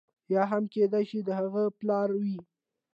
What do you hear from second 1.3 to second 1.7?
هغه